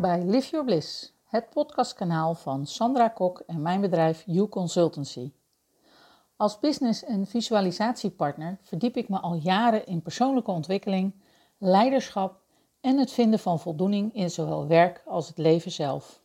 [0.00, 5.32] Bij Live Your Bliss, het podcastkanaal van Sandra Kok en mijn bedrijf You Consultancy.
[6.36, 11.14] Als business- en visualisatiepartner verdiep ik me al jaren in persoonlijke ontwikkeling,
[11.58, 12.40] leiderschap
[12.80, 16.22] en het vinden van voldoening in zowel werk als het leven zelf.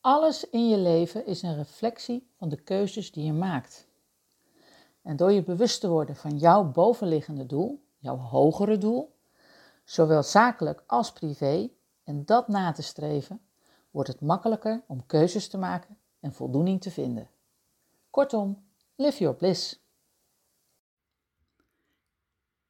[0.00, 3.88] Alles in je leven is een reflectie van de keuzes die je maakt.
[5.02, 9.14] En door je bewust te worden van jouw bovenliggende doel, jouw hogere doel,
[9.84, 11.70] zowel zakelijk als privé,
[12.04, 13.46] en dat na te streven,
[13.90, 17.30] wordt het makkelijker om keuzes te maken en voldoening te vinden.
[18.10, 19.82] Kortom, live your bliss.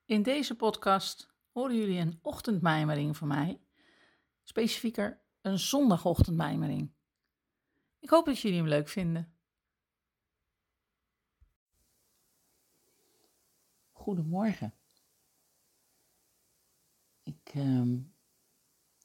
[0.05, 3.61] In deze podcast horen jullie een ochtendmijmering van mij,
[4.43, 6.93] specifieker een zondagochtendmijmering.
[7.99, 9.35] Ik hoop dat jullie hem leuk vinden.
[13.93, 14.75] Goedemorgen.
[17.23, 17.99] Ik, uh,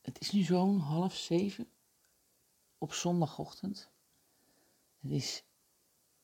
[0.01, 1.67] het is nu zo'n half zeven
[2.77, 3.89] op zondagochtend.
[4.99, 5.43] Het is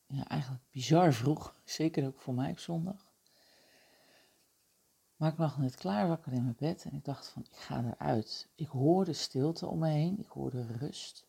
[0.06, 3.06] ja, eigenlijk bizar vroeg, zeker ook voor mij op zondag.
[5.16, 7.84] Maar ik lag net klaar wakker in mijn bed en ik dacht van, ik ga
[7.84, 8.48] eruit.
[8.54, 11.26] Ik hoorde stilte om me heen, ik hoorde rust.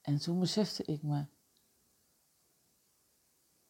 [0.00, 1.26] En toen besefte ik me,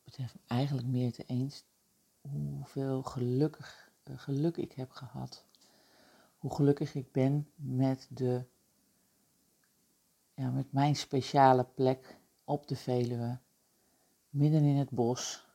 [0.05, 1.65] betreft eigenlijk meer te eens,
[2.21, 5.46] hoeveel gelukkig, uh, geluk ik heb gehad.
[6.47, 8.45] Hoe gelukkig ik ben met, de,
[10.35, 13.39] ja, met mijn speciale plek op de Veluwe,
[14.31, 15.47] midden in het bos.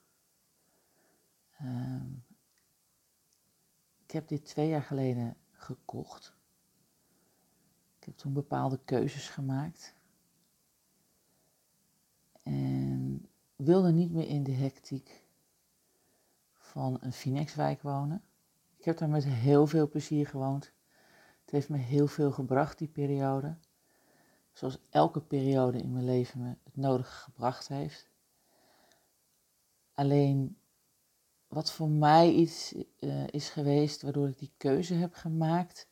[1.62, 2.04] Uh,
[4.04, 6.36] ik heb dit twee jaar geleden gekocht.
[8.00, 9.96] Ik heb toen bepaalde keuzes gemaakt.
[12.44, 15.24] En wilde niet meer in de hectiek
[16.54, 18.24] van een Finexwijk wonen.
[18.78, 20.74] Ik heb daar met heel veel plezier gewoond.
[21.52, 23.58] Het heeft me heel veel gebracht, die periode.
[24.54, 28.10] Zoals elke periode in mijn leven me het nodige gebracht heeft.
[29.94, 30.58] Alleen
[31.48, 35.88] wat voor mij iets uh, is geweest waardoor ik die keuze heb gemaakt,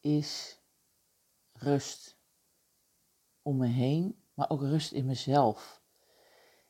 [0.00, 0.60] is
[1.52, 2.16] rust
[3.42, 5.82] om me heen, maar ook rust in mezelf.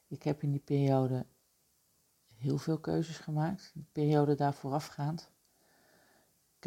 [0.07, 1.27] Ik heb in die periode
[2.35, 5.35] heel veel keuzes gemaakt, de periode daar voorafgaand.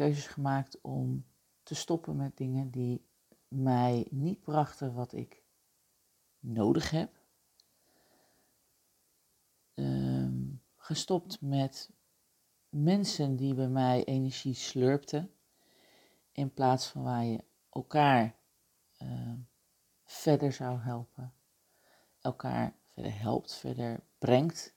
[0.00, 1.26] Keuzes gemaakt om
[1.62, 3.06] te stoppen met dingen die
[3.48, 5.42] mij niet brachten wat ik
[6.38, 7.20] nodig heb.
[9.74, 11.90] Um, gestopt met
[12.68, 15.30] mensen die bij mij energie slurpten,
[16.32, 18.36] in plaats van waar je elkaar
[19.02, 19.32] uh,
[20.04, 21.32] verder zou helpen,
[22.20, 24.74] elkaar verder helpt, verder brengt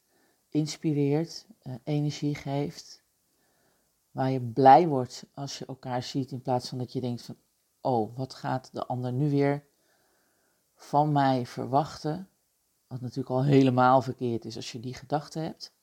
[0.50, 3.03] inspireert, uh, energie geeft.
[4.14, 7.38] Waar je blij wordt als je elkaar ziet in plaats van dat je denkt van,
[7.82, 9.66] oh, wat gaat de ander nu weer
[10.76, 12.30] van mij verwachten?
[12.88, 15.74] Wat natuurlijk al helemaal verkeerd is als je die gedachte hebt.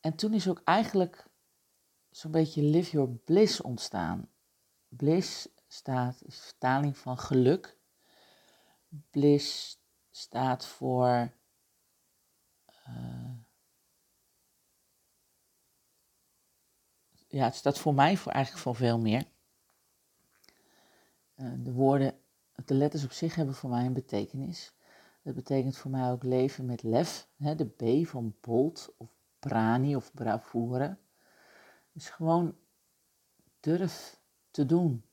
[0.00, 1.28] En toen is ook eigenlijk
[2.10, 4.28] zo'n beetje live your bliss ontstaan.
[4.88, 7.78] Bliss staat, is vertaling van geluk.
[9.10, 9.78] Bliss
[10.10, 11.32] staat voor
[12.88, 13.30] uh,
[17.30, 19.24] ja, het staat voor mij voor eigenlijk voor veel meer.
[21.36, 22.14] Uh, de woorden,
[22.64, 24.72] de letters op zich hebben voor mij een betekenis.
[25.22, 27.28] Dat betekent voor mij ook leven met lef.
[27.36, 29.08] Hè, de B van bold of
[29.38, 30.96] prani of bravoure.
[31.92, 32.56] Dus gewoon
[33.60, 34.20] durf
[34.50, 35.04] te doen.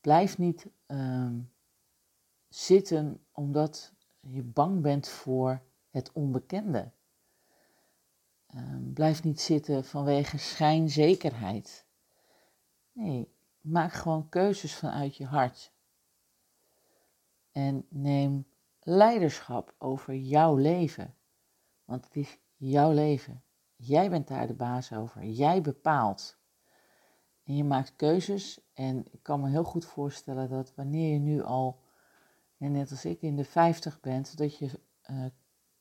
[0.00, 1.30] Blijf niet uh,
[2.48, 6.90] zitten omdat je bang bent voor het onbekende.
[8.56, 8.62] Uh,
[8.94, 11.86] blijf niet zitten vanwege schijnzekerheid.
[12.92, 15.72] Nee, maak gewoon keuzes vanuit je hart.
[17.52, 18.46] En neem
[18.80, 21.14] leiderschap over jouw leven.
[21.84, 23.42] Want het is jouw leven.
[23.76, 25.24] Jij bent daar de baas over.
[25.24, 26.38] Jij bepaalt.
[27.42, 28.60] En je maakt keuzes.
[28.72, 31.80] En ik kan me heel goed voorstellen dat wanneer je nu al,
[32.56, 34.80] net als ik, in de 50 bent, dat je
[35.10, 35.26] uh,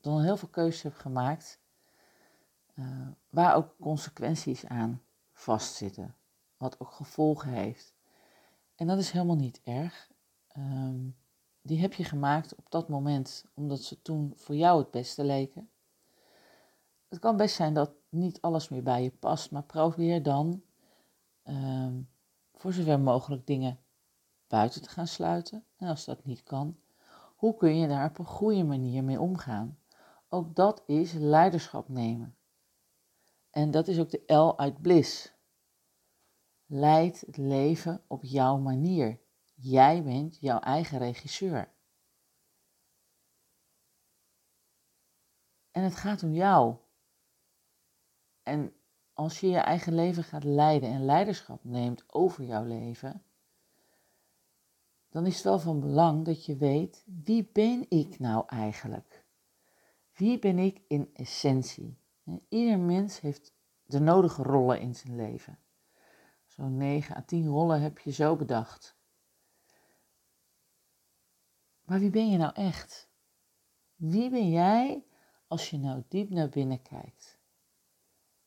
[0.02, 1.64] dan heel veel keuzes heb gemaakt
[2.76, 5.02] uh, waar ook consequenties aan
[5.34, 6.16] vastzitten,
[6.58, 7.94] wat ook gevolgen heeft.
[8.76, 10.12] En dat is helemaal niet erg.
[10.58, 11.16] Um,
[11.62, 15.70] die heb je gemaakt op dat moment omdat ze toen voor jou het beste leken.
[17.08, 20.62] Het kan best zijn dat niet alles meer bij je past, maar probeer dan
[21.44, 22.10] um,
[22.54, 23.80] voor zover mogelijk dingen
[24.48, 25.64] buiten te gaan sluiten.
[25.78, 26.78] En als dat niet kan,
[27.36, 29.78] hoe kun je daar op een goede manier mee omgaan?
[30.30, 32.36] Ook dat is leiderschap nemen.
[33.56, 35.34] En dat is ook de L uit bliss.
[36.66, 39.20] Leid het leven op jouw manier.
[39.54, 41.72] Jij bent jouw eigen regisseur.
[45.72, 46.76] En het gaat om jou.
[48.44, 48.74] En
[49.14, 53.24] als je je eigen leven gaat leiden en leiderschap neemt over jouw leven,
[55.10, 59.26] dan is het wel van belang dat je weet wie ben ik nou eigenlijk?
[60.14, 62.04] Wie ben ik in essentie?
[62.50, 65.60] Ieder mens heeft de nodige rollen in zijn leven.
[66.46, 68.98] Zo'n 9 à 10 rollen heb je zo bedacht.
[71.84, 73.10] Maar wie ben je nou echt?
[73.96, 75.06] Wie ben jij
[75.48, 77.40] als je nou diep naar binnen kijkt?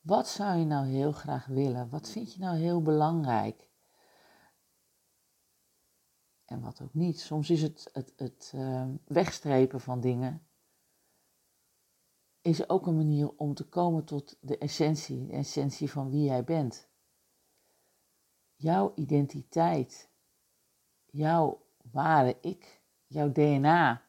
[0.00, 1.88] Wat zou je nou heel graag willen?
[1.88, 3.69] Wat vind je nou heel belangrijk?
[6.44, 7.20] En wat ook niet.
[7.20, 10.47] Soms is het het, het uh, wegstrepen van dingen.
[12.48, 16.44] Is ook een manier om te komen tot de essentie, de essentie van wie jij
[16.44, 16.88] bent.
[18.54, 20.10] Jouw identiteit,
[21.04, 24.02] jouw ware ik, jouw DNA.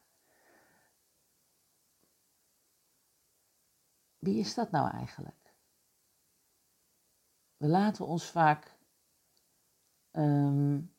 [4.18, 5.54] Wie is dat nou eigenlijk?
[7.56, 8.78] We laten ons vaak
[10.12, 10.94] um,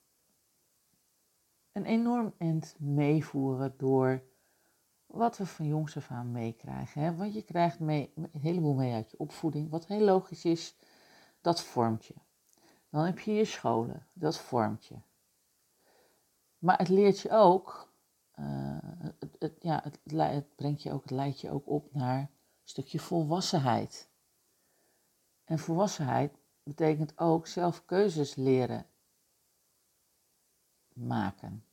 [1.71, 4.30] een enorm end meevoeren door
[5.11, 7.17] wat we van jongs af aan meekrijgen.
[7.17, 9.69] Want je krijgt mee, een heleboel mee uit je opvoeding.
[9.69, 10.75] Wat heel logisch is,
[11.41, 12.13] dat vormt je.
[12.89, 14.95] Dan heb je je scholen, dat vormt je.
[16.57, 17.93] Maar het leert je ook,
[19.19, 22.29] het, het, ja, het, het, brengt je ook, het leidt je ook op naar een
[22.63, 24.09] stukje volwassenheid.
[25.43, 28.85] En volwassenheid betekent ook zelf keuzes leren
[30.93, 31.65] maken.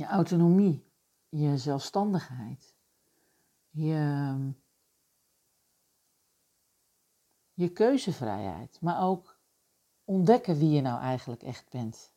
[0.00, 0.84] Je autonomie,
[1.28, 2.74] je zelfstandigheid,
[3.70, 4.52] je,
[7.52, 9.38] je keuzevrijheid, maar ook
[10.04, 12.12] ontdekken wie je nou eigenlijk echt bent.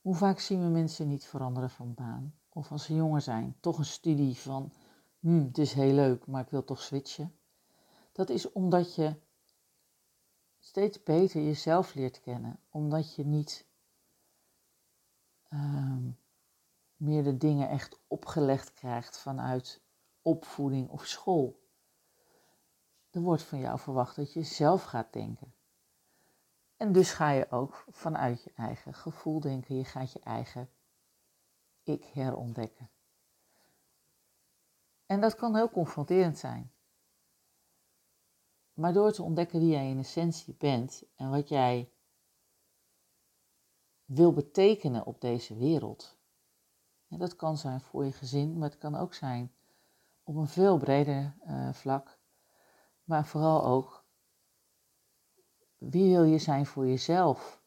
[0.00, 2.34] Hoe vaak zien we mensen niet veranderen van baan?
[2.48, 4.72] Of als ze jonger zijn, toch een studie van,
[5.20, 7.34] hmm, het is heel leuk, maar ik wil toch switchen.
[8.12, 9.14] Dat is omdat je
[10.58, 13.68] steeds beter jezelf leert kennen, omdat je niet
[15.50, 16.18] um,
[16.96, 19.82] meer de dingen echt opgelegd krijgt vanuit
[20.22, 21.60] opvoeding of school.
[23.10, 25.54] Er wordt van jou verwacht dat je zelf gaat denken.
[26.76, 29.76] En dus ga je ook vanuit je eigen gevoel denken.
[29.76, 30.70] Je gaat je eigen
[31.82, 32.90] ik herontdekken.
[35.06, 36.72] En dat kan heel confronterend zijn.
[38.74, 41.92] Maar door te ontdekken wie jij in essentie bent en wat jij
[44.12, 46.18] wil betekenen op deze wereld.
[47.08, 49.52] En dat kan zijn voor je gezin, maar het kan ook zijn
[50.22, 52.18] op een veel breder uh, vlak.
[53.04, 54.04] Maar vooral ook,
[55.78, 57.62] wie wil je zijn voor jezelf?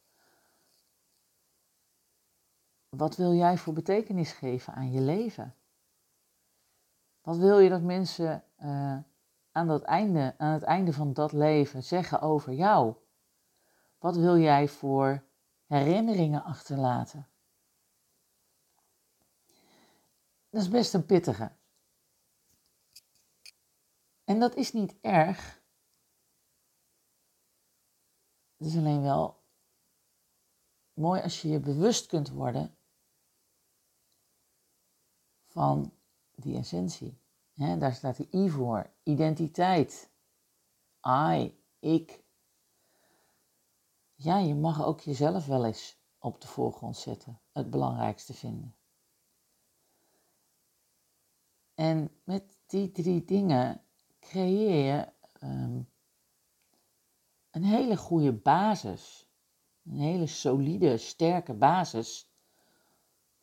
[2.88, 5.54] Wat wil jij voor betekenis geven aan je leven?
[7.20, 8.98] Wat wil je dat mensen uh,
[9.52, 12.94] aan, einde, aan het einde van dat leven zeggen over jou?
[13.98, 15.24] Wat wil jij voor
[15.74, 17.28] herinneringen achterlaten?
[20.50, 21.52] Dat is best een pittige.
[24.24, 25.62] En dat is niet erg.
[28.56, 29.42] Het is alleen wel
[30.92, 32.76] mooi als je je bewust kunt worden
[35.46, 35.92] van
[36.34, 37.18] die essentie.
[37.54, 38.90] daar staat de I voor.
[39.02, 40.10] Identiteit.
[41.06, 42.23] I, ik.
[44.14, 47.40] Ja, je mag ook jezelf wel eens op de voorgrond zetten.
[47.52, 48.76] Het belangrijkste vinden.
[51.74, 53.84] En met die drie dingen
[54.20, 55.82] creëer je ehm,
[57.50, 59.28] een hele goede basis.
[59.84, 62.30] Een hele solide, sterke basis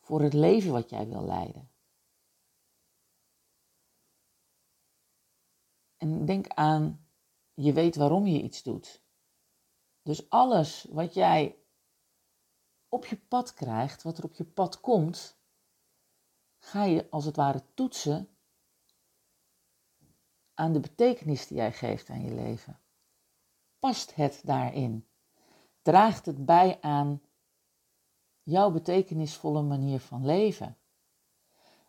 [0.00, 1.70] voor het leven wat jij wil leiden.
[5.96, 7.06] En denk aan,
[7.54, 9.01] je weet waarom je iets doet.
[10.02, 11.56] Dus alles wat jij
[12.88, 15.40] op je pad krijgt, wat er op je pad komt,
[16.58, 18.28] ga je als het ware toetsen
[20.54, 22.80] aan de betekenis die jij geeft aan je leven.
[23.78, 25.08] Past het daarin?
[25.82, 27.22] Draagt het bij aan
[28.42, 30.78] jouw betekenisvolle manier van leven?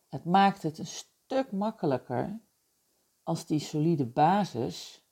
[0.10, 2.42] Het maakt het een stuk makkelijker
[3.24, 5.03] als die solide basis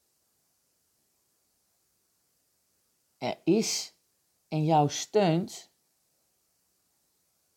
[3.21, 3.93] er is
[4.47, 5.71] en jou steunt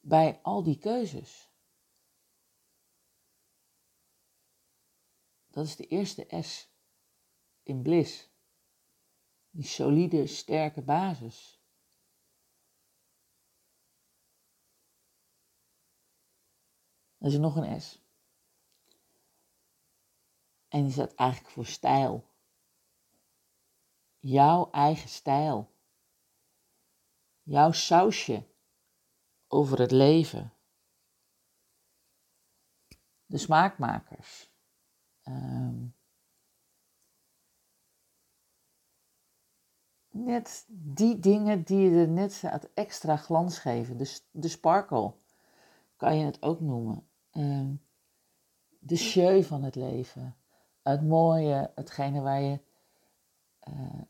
[0.00, 1.52] bij al die keuzes.
[5.46, 6.68] Dat is de eerste S
[7.62, 8.30] in bliss.
[9.50, 11.62] Die solide, sterke basis.
[17.18, 18.02] Er is nog een S.
[20.68, 22.33] En die staat eigenlijk voor stijl.
[24.26, 25.70] Jouw eigen stijl.
[27.42, 28.46] Jouw sausje
[29.48, 30.52] over het leven.
[33.26, 34.52] De smaakmakers.
[35.24, 35.96] Um,
[40.10, 43.96] net die dingen die er net het extra glans geven.
[43.96, 45.14] De, de sparkle
[45.96, 47.08] kan je het ook noemen.
[47.32, 47.86] Um,
[48.78, 50.36] de show van het leven.
[50.82, 52.60] Het mooie, hetgene waar je
[53.68, 54.02] uh,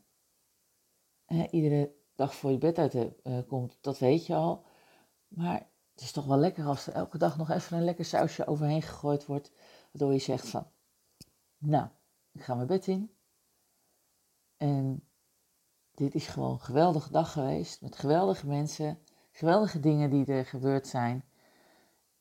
[1.27, 4.65] iedere dag voor je bed uit uh, komt, dat weet je al.
[5.27, 8.47] Maar het is toch wel lekker als er elke dag nog even een lekker sausje
[8.47, 9.51] overheen gegooid wordt.
[9.91, 10.67] Waardoor je zegt van,
[11.57, 11.87] nou,
[12.31, 13.11] ik ga mijn bed in.
[14.57, 15.07] En
[15.93, 17.81] dit is gewoon een geweldige dag geweest.
[17.81, 18.99] Met geweldige mensen.
[19.31, 21.25] Geweldige dingen die er gebeurd zijn.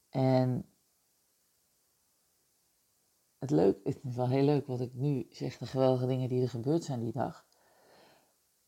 [0.08, 0.68] En
[3.38, 6.42] het leuk, het is wel heel leuk wat ik nu zeg, de geweldige dingen die
[6.42, 7.46] er gebeurd zijn die dag.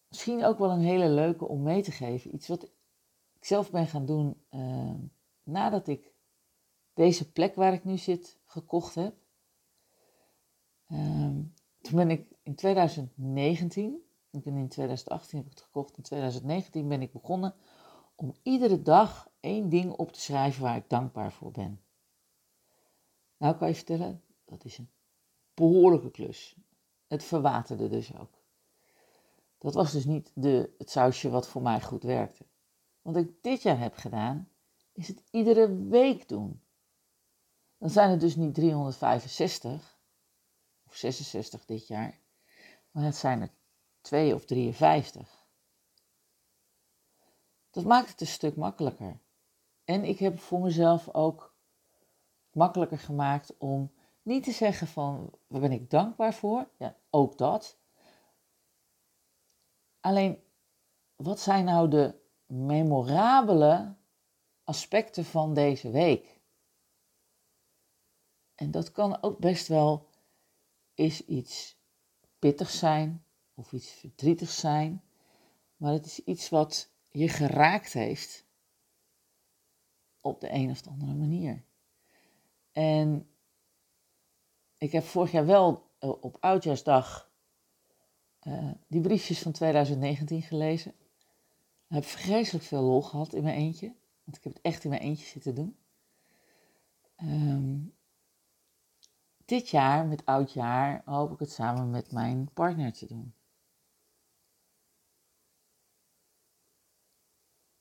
[0.09, 2.35] Misschien ook wel een hele leuke om mee te geven.
[2.35, 4.95] Iets wat ik zelf ben gaan doen uh,
[5.43, 6.13] nadat ik
[6.95, 9.15] deze plek waar ik nu zit gekocht heb.
[10.89, 11.39] Uh,
[11.81, 16.89] toen ben ik in 2019, ik ben in 2018 heb ik het gekocht, in 2019
[16.89, 17.55] ben ik begonnen
[18.15, 21.81] om iedere dag één ding op te schrijven waar ik dankbaar voor ben.
[23.37, 24.91] Nou kan je vertellen, dat is een
[25.55, 26.57] behoorlijke klus.
[27.07, 28.45] Het verwaterde dus ook.
[29.59, 32.47] Dat was dus niet de, het sausje wat voor mij goed werkte.
[33.03, 34.49] Wat ik dit jaar heb gedaan,
[34.93, 36.61] is het iedere week doen.
[37.79, 39.99] Dan zijn het dus niet 365
[40.87, 42.21] of 66 dit jaar,
[42.91, 43.51] maar het zijn er
[44.01, 45.47] 2 of 53.
[47.71, 49.21] Dat maakt het een stuk makkelijker.
[49.85, 51.55] En ik heb voor mezelf ook
[52.51, 57.79] makkelijker gemaakt om niet te zeggen van waar ben ik dankbaar voor, ja, ook dat.
[60.07, 60.43] Alleen,
[61.17, 62.15] wat zijn nou de
[62.47, 63.95] memorabele
[64.65, 66.41] aspecten van deze week?
[68.55, 70.09] En dat kan ook best wel
[70.95, 71.77] is iets
[72.39, 75.05] pittigs zijn of iets verdrietigs zijn,
[75.77, 78.47] maar het is iets wat je geraakt heeft
[80.21, 81.65] op de een of andere manier.
[82.73, 83.31] En
[84.79, 87.31] ik heb vorig jaar wel uh, op Oudjaarsdag
[88.47, 90.95] uh, die briefjes van 2019 gelezen.
[91.89, 93.95] Ik heb vreselijk veel lol gehad in mijn eentje.
[94.25, 95.77] Want ik heb het echt in mijn eentje zitten doen.
[97.23, 97.95] Um,
[99.45, 103.35] dit jaar, met oudjaar, hoop ik het samen met mijn partner te doen.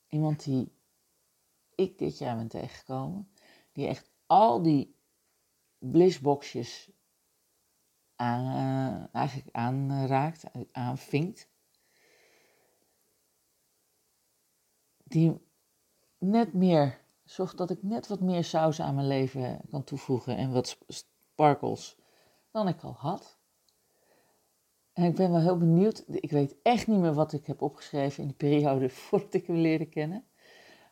[0.08, 0.72] Iemand die
[1.74, 3.28] ik dit jaar ben tegengekomen,
[3.72, 4.96] die echt al die
[5.78, 6.90] blissboxjes
[8.16, 11.48] aan, eigenlijk aanraakt, aanvinkt.
[15.04, 15.40] Die
[16.18, 20.52] net meer, zorgt dat ik net wat meer saus aan mijn leven kan toevoegen en
[20.52, 21.96] wat sparkles
[22.50, 23.38] dan ik al had.
[24.92, 26.04] En ik ben wel heel benieuwd.
[26.08, 29.56] Ik weet echt niet meer wat ik heb opgeschreven in de periode voordat ik hem
[29.56, 30.24] leerde kennen.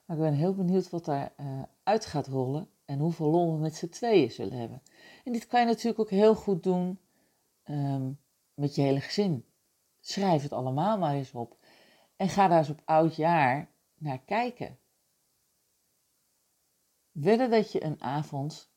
[0.04, 3.59] Maar ik ben heel benieuwd wat daar uh, uit gaat rollen en hoeveel lol we
[3.59, 4.83] met z'n tweeën zullen hebben.
[5.25, 6.99] En dit kan je natuurlijk ook heel goed doen
[7.64, 8.21] um,
[8.54, 9.44] met je hele gezin.
[10.00, 11.59] Schrijf het allemaal maar eens op.
[12.16, 14.78] En ga daar eens op oud jaar naar kijken.
[17.11, 18.73] Wedden dat je een avond,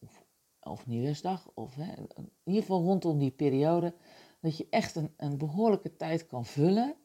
[0.00, 0.24] of,
[0.60, 3.96] of nieuwsdag, of hè, in ieder geval rondom die periode,
[4.40, 6.96] dat je echt een, een behoorlijke tijd kan vullen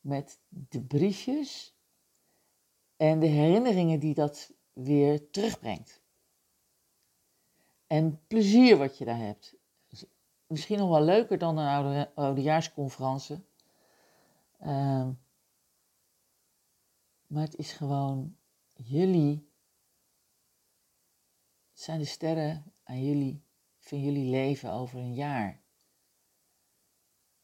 [0.00, 1.78] met de briefjes
[2.96, 6.03] en de herinneringen die dat weer terugbrengt.
[7.94, 9.54] En plezier wat je daar hebt.
[10.46, 13.44] Misschien nog wel leuker dan een oude, oudejaarsconferentie.
[14.60, 15.08] Uh,
[17.26, 18.36] maar het is gewoon
[18.74, 19.48] jullie.
[21.72, 23.44] Zijn de sterren aan jullie,
[23.78, 25.62] van jullie leven over een jaar.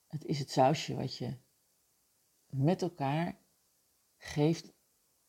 [0.07, 1.37] Het is het sausje wat je
[2.47, 3.39] met elkaar
[4.17, 4.73] geeft,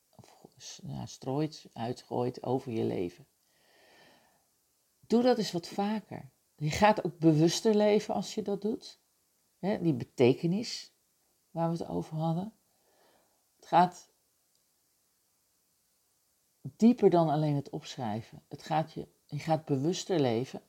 [0.09, 3.25] of ja, strooit, uitgooit over je leven.
[5.11, 6.31] Doe dat eens wat vaker.
[6.55, 8.99] Je gaat ook bewuster leven als je dat doet.
[9.59, 10.93] die betekenis
[11.49, 12.53] waar we het over hadden.
[13.55, 14.11] Het gaat
[16.61, 18.43] dieper dan alleen het opschrijven.
[18.47, 20.61] Het gaat je, je gaat bewuster leven.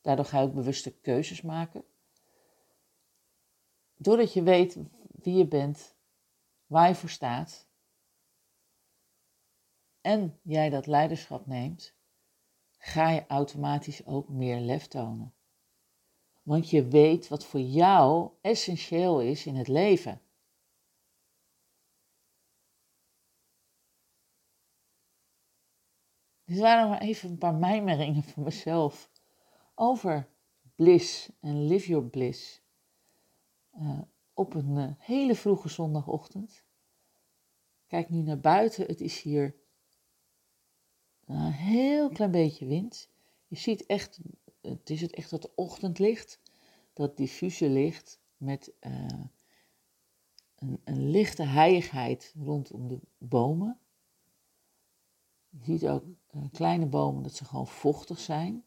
[0.00, 1.84] Daardoor ga je ook bewuste keuzes maken.
[3.96, 5.96] Doordat je weet wie je bent,
[6.66, 7.68] waar je voor staat.
[10.00, 11.95] En jij dat leiderschap neemt,
[12.86, 15.34] ga je automatisch ook meer lef tonen.
[16.42, 20.20] Want je weet wat voor jou essentieel is in het leven.
[26.44, 29.10] Dit waren maar even een paar mijmeringen voor mezelf
[29.74, 30.28] over
[30.74, 32.62] bliss en live your bliss.
[33.78, 34.00] Uh,
[34.34, 36.64] op een uh, hele vroege zondagochtend.
[37.86, 38.86] Kijk nu naar buiten.
[38.86, 39.54] Het is hier
[41.26, 43.08] een heel klein beetje wind.
[43.46, 44.20] Je ziet echt,
[44.60, 46.40] het is het echt dat ochtendlicht,
[46.92, 49.06] dat diffuse licht met uh,
[50.56, 53.80] een, een lichte heiligheid rondom de bomen.
[55.48, 58.64] Je ziet ook uh, kleine bomen dat ze gewoon vochtig zijn.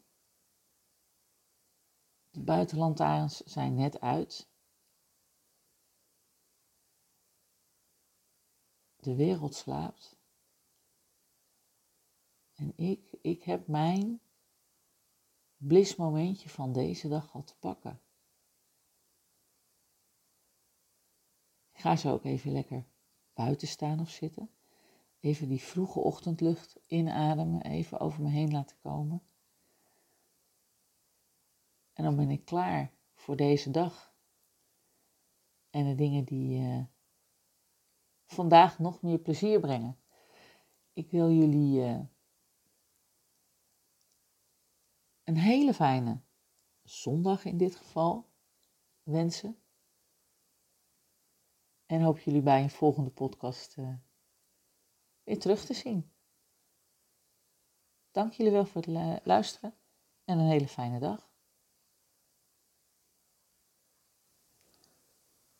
[2.30, 4.48] De buitenlantaarns zijn net uit.
[8.96, 10.19] De wereld slaapt.
[12.60, 14.20] En ik, ik heb mijn
[15.56, 18.00] blismomentje van deze dag al te pakken.
[21.72, 22.84] Ik ga zo ook even lekker
[23.32, 24.50] buiten staan of zitten.
[25.20, 29.22] Even die vroege ochtendlucht inademen, even over me heen laten komen.
[31.92, 34.14] En dan ben ik klaar voor deze dag.
[35.70, 36.84] En de dingen die uh,
[38.26, 39.98] vandaag nog meer plezier brengen.
[40.92, 42.00] Ik wil jullie uh,
[45.24, 46.20] een hele fijne
[46.82, 48.30] zondag in dit geval
[49.02, 49.62] wensen.
[51.86, 53.94] En hoop jullie bij een volgende podcast uh,
[55.22, 56.12] weer terug te zien.
[58.10, 59.74] Dank jullie wel voor het luisteren
[60.24, 61.30] en een hele fijne dag.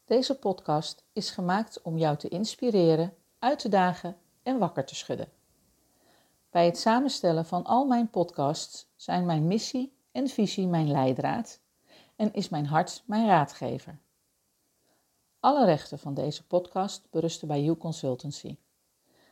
[0.04, 5.39] Deze podcast is gemaakt om jou te inspireren, uit te dagen en wakker te schudden.
[6.50, 11.60] Bij het samenstellen van al mijn podcasts zijn mijn missie en visie mijn leidraad
[12.16, 13.98] en is mijn hart mijn raadgever.
[15.40, 18.56] Alle rechten van deze podcast berusten bij You Consultancy.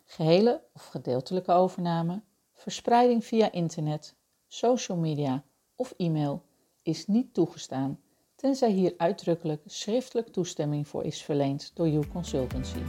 [0.05, 2.23] Gehele of gedeeltelijke overname,
[2.55, 4.15] verspreiding via internet,
[4.47, 5.45] social media
[5.77, 6.43] of e-mail
[6.83, 8.01] is niet toegestaan
[8.35, 12.81] tenzij hier uitdrukkelijk schriftelijk toestemming voor is verleend door You Consultancy.